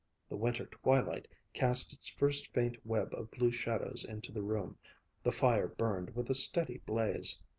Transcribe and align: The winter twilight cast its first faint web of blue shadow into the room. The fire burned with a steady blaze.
The 0.29 0.35
winter 0.35 0.65
twilight 0.65 1.27
cast 1.53 1.93
its 1.93 2.07
first 2.09 2.51
faint 2.55 2.83
web 2.83 3.13
of 3.13 3.29
blue 3.29 3.51
shadow 3.51 3.93
into 4.09 4.31
the 4.31 4.41
room. 4.41 4.79
The 5.21 5.31
fire 5.31 5.67
burned 5.67 6.15
with 6.15 6.27
a 6.31 6.33
steady 6.33 6.79
blaze. 6.87 7.43